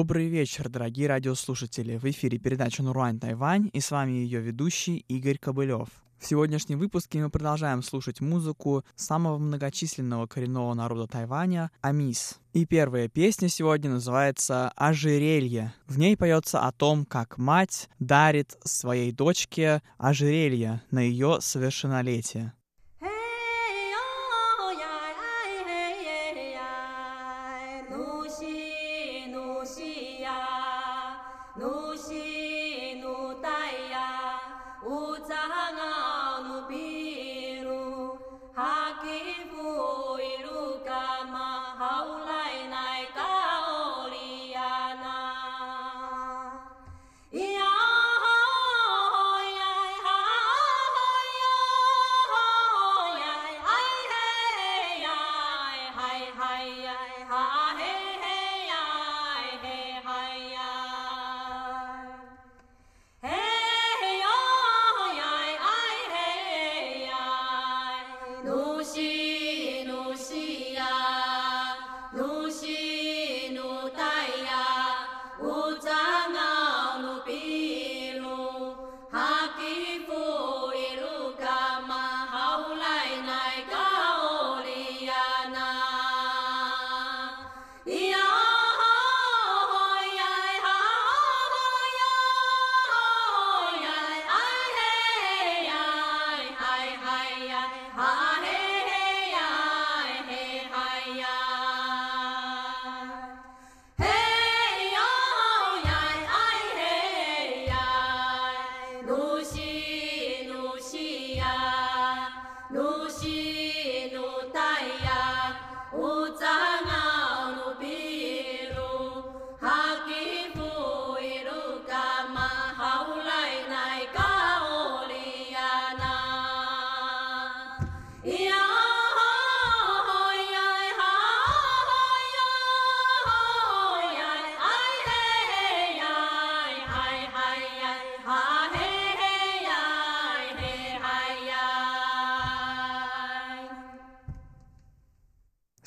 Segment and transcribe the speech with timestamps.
[0.00, 1.98] Добрый вечер, дорогие радиослушатели.
[1.98, 5.90] В эфире передача «Нуруань Тайвань» и с вами ее ведущий Игорь Кобылев.
[6.18, 12.40] В сегодняшнем выпуске мы продолжаем слушать музыку самого многочисленного коренного народа Тайваня— Амис.
[12.54, 15.74] И первая песня сегодня называется «Ожерелье».
[15.86, 22.54] В ней поется о том, как мать дарит своей дочке ожерелье на ее совершеннолетие.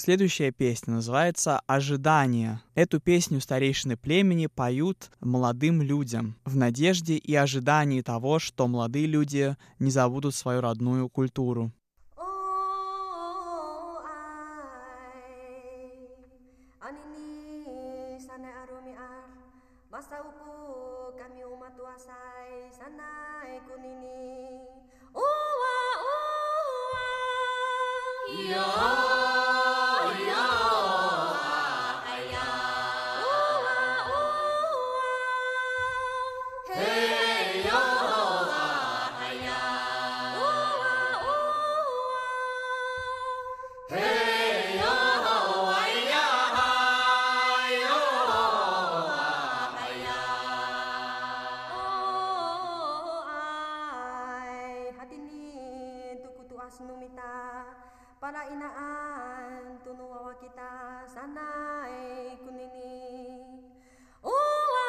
[0.06, 2.60] Следующая песня называется «Ожидание».
[2.76, 9.56] Эту песню старейшины племени поют молодым людям в надежде и ожидании того, что молодые люди
[9.80, 11.72] не забудут свою родную культуру.
[28.36, 28.93] Yeah.
[56.64, 57.68] tuwas numita
[58.24, 63.44] para inaan tunuwawa kita sanay kunini.
[64.24, 64.88] Uwa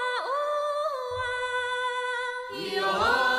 [2.63, 3.34] uwa.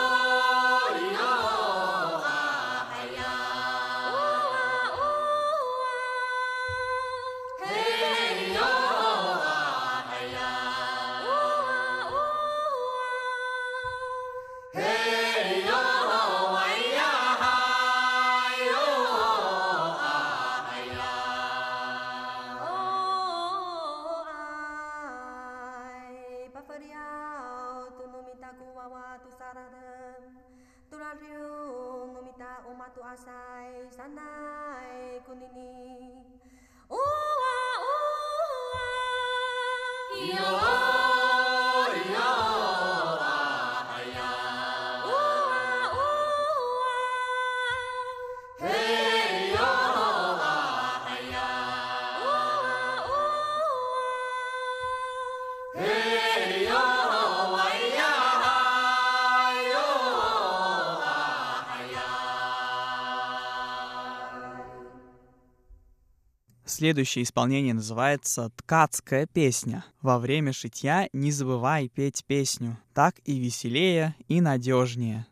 [66.77, 69.85] Следующее исполнение называется «Ткацкая песня».
[70.01, 72.77] Во время шитья не забывай петь песню.
[72.93, 75.25] Так и веселее, и надежнее.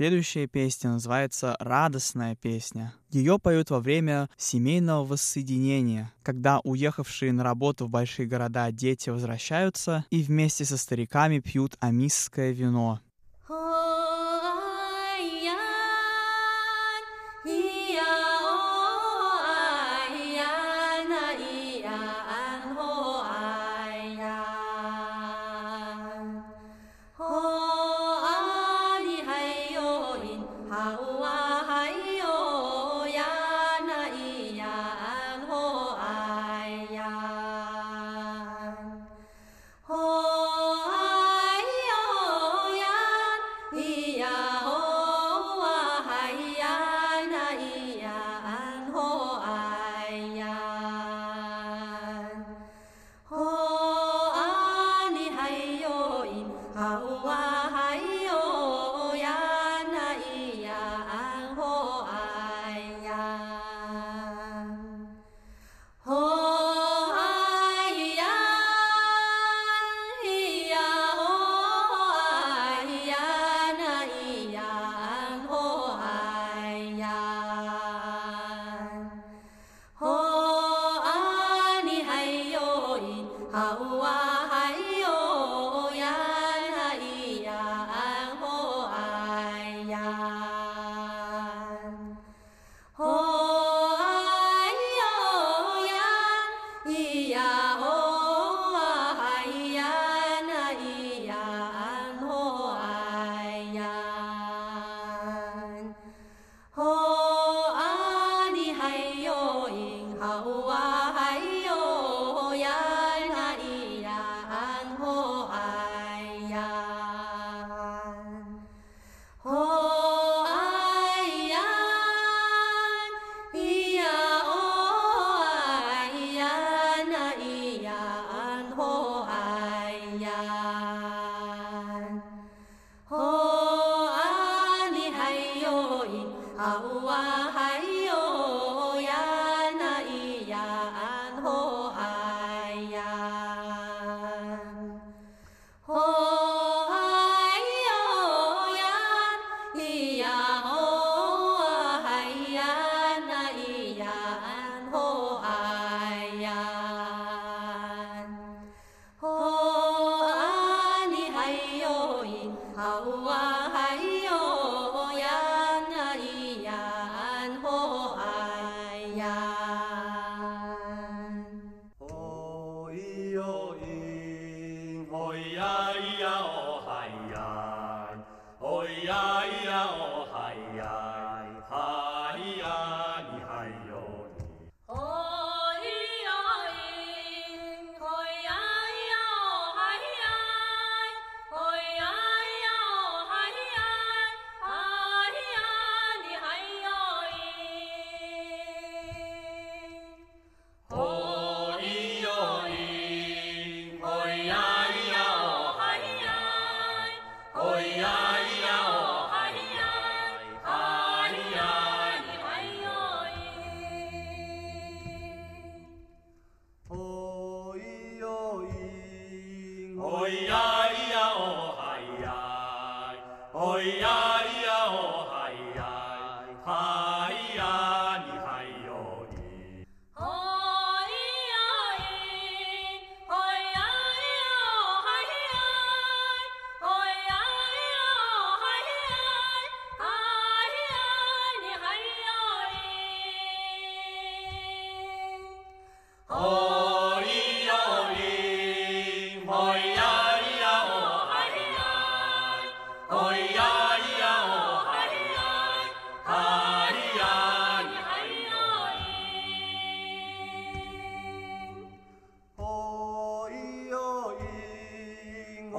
[0.00, 2.94] Следующая песня называется «Радостная песня».
[3.10, 10.06] Ее поют во время семейного воссоединения, когда уехавшие на работу в большие города дети возвращаются
[10.08, 13.00] и вместе со стариками пьют амисское вино.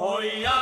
[0.01, 0.61] 哎呀！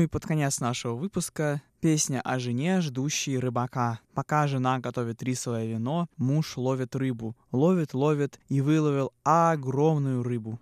[0.00, 4.00] Ну и под конец нашего выпуска песня о жене, ждущей рыбака.
[4.14, 7.36] Пока жена готовит рисовое вино, муж ловит рыбу.
[7.52, 10.58] Ловит, ловит и выловил огромную рыбу.